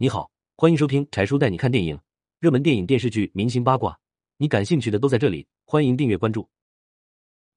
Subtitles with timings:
[0.00, 1.98] 你好，欢迎收听柴叔带你看电影，
[2.38, 3.98] 热门电影、电视剧、明星八卦，
[4.36, 6.48] 你感兴趣的都在这里，欢迎订阅关注。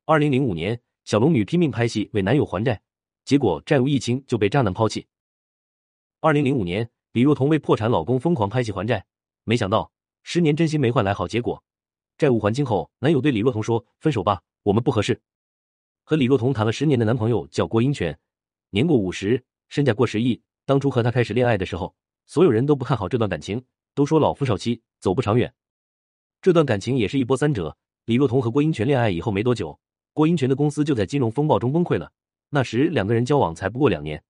[0.06, 2.82] 二零零五年，小龙女拼命拍戏为男友还债，
[3.26, 5.06] 结果债务一清就被渣男抛弃。
[6.20, 9.06] 二零零五年，李若彤为破产老公疯狂拍戏还债，
[9.44, 9.92] 没想到
[10.24, 11.64] 十年真心没换来好结果，
[12.18, 15.22] 债务还清后，男友对李若彤说：“分手吧，我们不合适。”
[16.02, 18.18] 和李若彤谈了十年的男朋友叫郭英权，
[18.72, 20.42] 年过五十，身价过十亿。
[20.66, 21.94] 当初和他开始恋爱的时候，
[22.32, 23.62] 所有人都不看好这段感情，
[23.94, 25.54] 都说老夫少妻，走不长远。
[26.42, 27.76] 这段感情也是一波三折。
[28.06, 29.78] 李若彤和郭英权恋爱以后没多久，
[30.14, 32.10] 郭英权的公司就在金融风暴中崩溃了。
[32.52, 34.24] 那时两个人交往才不过两年，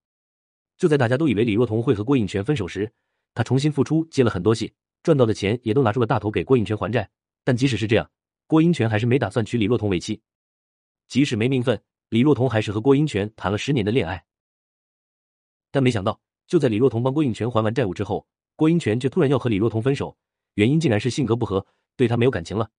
[0.80, 2.91] 就在大家都以为李若彤会和郭英权分手时，
[3.36, 7.08] 他重新复出，接了很多戏，赚到的钱也都拿出了大头给郭英权还债。
[7.44, 8.10] 但即使是这样，
[8.48, 10.20] 郭英权还是没打算娶李若彤为妻。
[11.08, 11.80] 即使没名分，
[12.10, 14.26] 李若彤还是和郭英权谈了十年的恋爱。
[15.70, 16.20] 但没想到。
[16.52, 20.18] 就在李若彤帮郭应权还完债务之后，郭英权却突然要和李若彤分手，
[20.55, 21.66] 原因竟然是性格不合，
[21.96, 22.70] 对他没有感情了。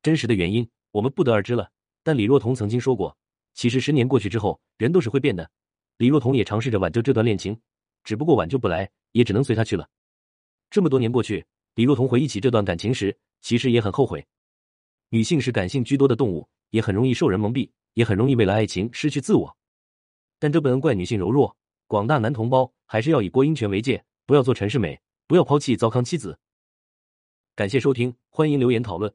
[0.00, 1.68] 真实的原因我们不得而知了。
[2.04, 3.16] 但李若彤曾经说过，
[3.52, 5.50] 其实十年过去之后，人都是会变的。
[5.96, 7.58] 李若彤也尝试着挽救这段恋情，
[8.04, 9.88] 只不过挽救不来，也只能随他去了。
[10.70, 14.24] 这么多年过去，李若彤回忆起这段感情时，其实也很后悔。
[15.08, 19.56] 女性是感性居多的动物，也很容易受人蒙蔽，也很容易为了爱情失去自我。
[20.38, 21.56] 但这不能怪女性柔弱。
[21.86, 26.38] 广大男同胞还是要以郭英权为戒，不要做陈世美，不要抛弃糟糠妻子。
[27.56, 29.12] 感谢收听，欢迎留言讨论。